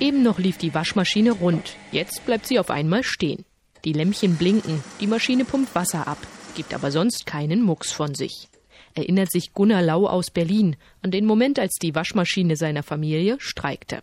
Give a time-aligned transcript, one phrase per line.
[0.00, 1.76] Eben noch lief die Waschmaschine rund.
[1.92, 3.44] Jetzt bleibt sie auf einmal stehen.
[3.84, 6.18] Die Lämpchen blinken, die Maschine pumpt Wasser ab,
[6.54, 8.48] gibt aber sonst keinen Mucks von sich.
[8.94, 14.02] Erinnert sich Gunnar Lau aus Berlin an den Moment, als die Waschmaschine seiner Familie streikte.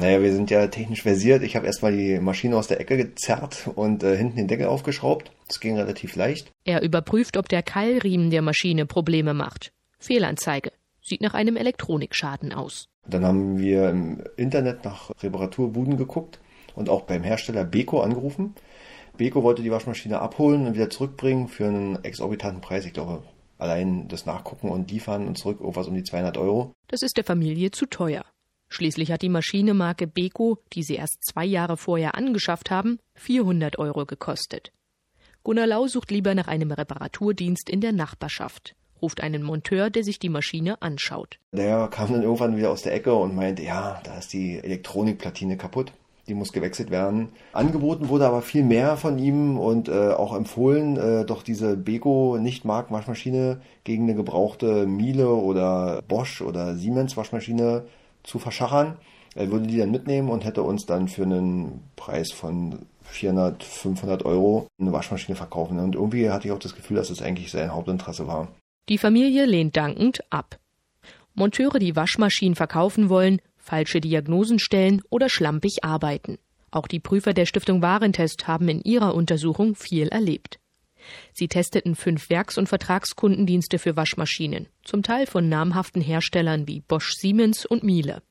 [0.00, 1.42] Naja, wir sind ja technisch versiert.
[1.42, 5.30] Ich habe erstmal die Maschine aus der Ecke gezerrt und äh, hinten den Deckel aufgeschraubt.
[5.48, 6.50] Das ging relativ leicht.
[6.64, 9.72] Er überprüft, ob der Keilriemen der Maschine Probleme macht.
[9.98, 10.72] Fehlanzeige.
[11.00, 12.88] Sieht nach einem Elektronikschaden aus.
[13.06, 16.40] Dann haben wir im Internet nach Reparaturbuden geguckt
[16.74, 18.54] und auch beim Hersteller Beko angerufen.
[19.16, 22.86] Beko wollte die Waschmaschine abholen und wieder zurückbringen für einen exorbitanten Preis.
[22.86, 23.22] Ich glaube,
[23.58, 26.72] allein das Nachgucken und liefern und zurück irgendwas um die 200 Euro.
[26.88, 28.24] Das ist der Familie zu teuer.
[28.68, 33.78] Schließlich hat die Maschine Marke Beko, die sie erst zwei Jahre vorher angeschafft haben, 400
[33.78, 34.72] Euro gekostet.
[35.44, 40.18] Gunnar Lau sucht lieber nach einem Reparaturdienst in der Nachbarschaft, ruft einen Monteur, der sich
[40.18, 41.38] die Maschine anschaut.
[41.52, 45.56] Der kam dann irgendwann wieder aus der Ecke und meinte, ja, da ist die Elektronikplatine
[45.56, 45.92] kaputt.
[46.28, 47.30] Die muss gewechselt werden.
[47.52, 52.38] Angeboten wurde aber viel mehr von ihm und äh, auch empfohlen, äh, doch diese Beko
[52.40, 57.82] Nicht-Mark-Waschmaschine gegen eine gebrauchte Miele oder Bosch oder Siemens Waschmaschine
[58.22, 58.96] zu verschachern.
[59.34, 64.24] Er würde die dann mitnehmen und hätte uns dann für einen Preis von 400, 500
[64.24, 65.78] Euro eine Waschmaschine verkaufen.
[65.78, 68.48] Und irgendwie hatte ich auch das Gefühl, dass das eigentlich sein Hauptinteresse war.
[68.88, 70.58] Die Familie lehnt dankend ab.
[71.34, 76.38] Monteure, die Waschmaschinen verkaufen wollen, falsche Diagnosen stellen oder schlampig arbeiten.
[76.70, 80.58] Auch die Prüfer der Stiftung Warentest haben in ihrer Untersuchung viel erlebt.
[81.32, 87.12] Sie testeten fünf Werks- und Vertragskundendienste für Waschmaschinen, zum Teil von namhaften Herstellern wie Bosch
[87.14, 88.22] Siemens und Miele.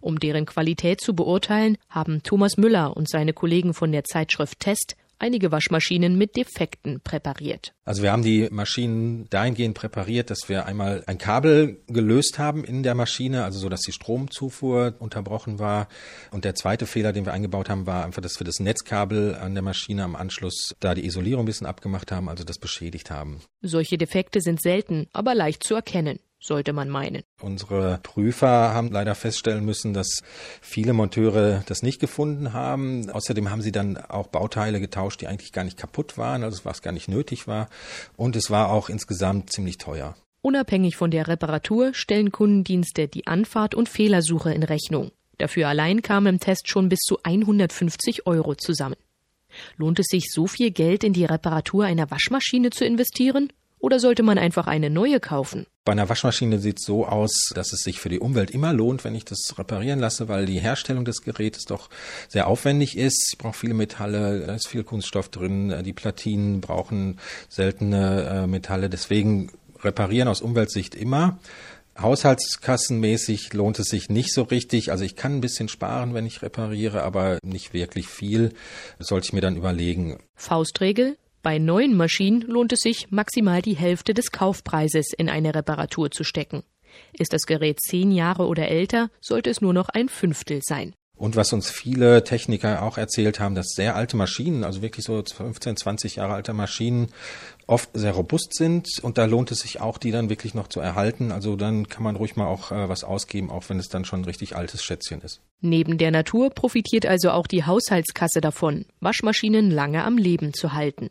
[0.00, 4.96] Um deren Qualität zu beurteilen, haben Thomas Müller und seine Kollegen von der Zeitschrift Test
[5.22, 7.72] einige Waschmaschinen mit Defekten präpariert.
[7.84, 12.82] Also wir haben die Maschinen dahingehend präpariert, dass wir einmal ein Kabel gelöst haben in
[12.82, 15.88] der Maschine, also so, dass die Stromzufuhr unterbrochen war.
[16.32, 19.54] Und der zweite Fehler, den wir eingebaut haben, war einfach, dass wir das Netzkabel an
[19.54, 23.40] der Maschine am Anschluss da die Isolierung ein bisschen abgemacht haben, also das beschädigt haben.
[23.62, 27.22] Solche Defekte sind selten, aber leicht zu erkennen sollte man meinen.
[27.40, 30.22] Unsere Prüfer haben leider feststellen müssen, dass
[30.60, 33.08] viele Monteure das nicht gefunden haben.
[33.10, 36.82] Außerdem haben sie dann auch Bauteile getauscht, die eigentlich gar nicht kaputt waren, also was
[36.82, 37.68] gar nicht nötig war.
[38.16, 40.16] Und es war auch insgesamt ziemlich teuer.
[40.42, 45.12] Unabhängig von der Reparatur stellen Kundendienste die Anfahrt und Fehlersuche in Rechnung.
[45.38, 48.96] Dafür allein kamen im Test schon bis zu 150 Euro zusammen.
[49.76, 53.52] Lohnt es sich, so viel Geld in die Reparatur einer Waschmaschine zu investieren?
[53.82, 55.66] Oder sollte man einfach eine neue kaufen?
[55.84, 59.02] Bei einer Waschmaschine sieht es so aus, dass es sich für die Umwelt immer lohnt,
[59.02, 61.90] wenn ich das reparieren lasse, weil die Herstellung des Gerätes doch
[62.28, 63.30] sehr aufwendig ist.
[63.32, 68.88] Ich brauche viele Metalle, da ist viel Kunststoff drin, die Platinen brauchen seltene äh, Metalle.
[68.88, 69.50] Deswegen
[69.82, 71.40] reparieren aus Umweltsicht immer.
[71.98, 74.92] Haushaltskassenmäßig lohnt es sich nicht so richtig.
[74.92, 78.52] Also ich kann ein bisschen sparen, wenn ich repariere, aber nicht wirklich viel.
[78.98, 80.20] Das sollte ich mir dann überlegen.
[80.36, 86.10] Faustregel, bei neuen Maschinen lohnt es sich, maximal die Hälfte des Kaufpreises in eine Reparatur
[86.10, 86.62] zu stecken.
[87.18, 90.94] Ist das Gerät zehn Jahre oder älter, sollte es nur noch ein Fünftel sein.
[91.16, 95.22] Und was uns viele Techniker auch erzählt haben, dass sehr alte Maschinen, also wirklich so
[95.22, 97.12] 15, 20 Jahre alte Maschinen,
[97.66, 100.80] oft sehr robust sind und da lohnt es sich auch, die dann wirklich noch zu
[100.80, 101.30] erhalten.
[101.30, 104.22] Also dann kann man ruhig mal auch äh, was ausgeben, auch wenn es dann schon
[104.22, 105.40] ein richtig altes Schätzchen ist.
[105.60, 111.10] Neben der Natur profitiert also auch die Haushaltskasse davon, Waschmaschinen lange am Leben zu halten.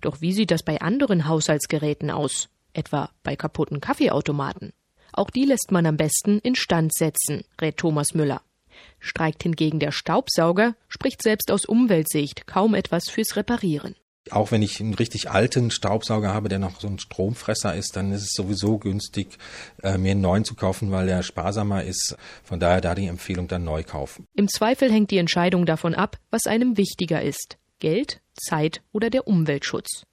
[0.00, 2.48] Doch wie sieht das bei anderen Haushaltsgeräten aus?
[2.72, 4.72] Etwa bei kaputten Kaffeeautomaten?
[5.12, 8.42] Auch die lässt man am besten instand setzen, rät Thomas Müller.
[8.98, 13.94] Streikt hingegen der Staubsauger, spricht selbst aus Umweltsicht kaum etwas fürs Reparieren.
[14.30, 18.10] Auch wenn ich einen richtig alten Staubsauger habe, der noch so ein Stromfresser ist, dann
[18.10, 19.36] ist es sowieso günstig,
[19.82, 22.16] äh, mir einen neuen zu kaufen, weil der sparsamer ist.
[22.42, 24.26] Von daher da die Empfehlung dann neu kaufen.
[24.34, 27.58] Im Zweifel hängt die Entscheidung davon ab, was einem wichtiger ist.
[27.84, 30.06] Geld, Zeit oder der Umweltschutz.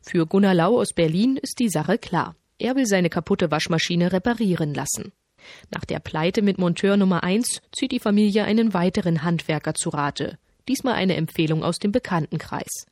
[0.00, 2.36] Für Gunnar Lau aus Berlin ist die Sache klar.
[2.56, 5.12] Er will seine kaputte Waschmaschine reparieren lassen.
[5.70, 10.38] Nach der Pleite mit Monteur Nummer 1 zieht die Familie einen weiteren Handwerker zu Rate.
[10.68, 12.86] Diesmal eine Empfehlung aus dem Bekanntenkreis.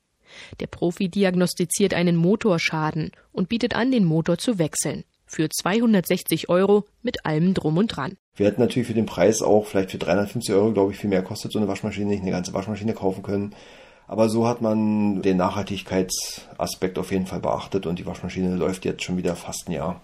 [0.60, 5.04] Der Profi diagnostiziert einen Motorschaden und bietet an, den Motor zu wechseln.
[5.24, 8.18] Für 260 Euro mit allem Drum und Dran.
[8.36, 11.22] Wir hätten natürlich für den Preis auch vielleicht für 350 Euro, glaube ich, viel mehr
[11.22, 13.54] kostet so eine Waschmaschine, nicht eine ganze Waschmaschine kaufen können.
[14.10, 19.04] Aber so hat man den Nachhaltigkeitsaspekt auf jeden Fall beachtet und die Waschmaschine läuft jetzt
[19.04, 20.00] schon wieder fast ein Jahr.